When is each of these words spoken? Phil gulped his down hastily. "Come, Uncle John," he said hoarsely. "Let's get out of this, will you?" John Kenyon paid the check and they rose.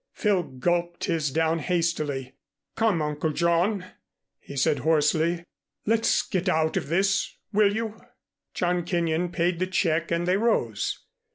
Phil 0.13 0.41
gulped 0.41 1.03
his 1.03 1.29
down 1.29 1.59
hastily. 1.59 2.33
"Come, 2.75 3.03
Uncle 3.03 3.29
John," 3.29 3.85
he 4.39 4.55
said 4.55 4.79
hoarsely. 4.79 5.43
"Let's 5.85 6.23
get 6.23 6.49
out 6.49 6.75
of 6.75 6.87
this, 6.87 7.35
will 7.53 7.75
you?" 7.75 8.01
John 8.55 8.83
Kenyon 8.83 9.29
paid 9.29 9.59
the 9.59 9.67
check 9.67 10.09
and 10.09 10.27
they 10.27 10.37
rose. 10.37 11.05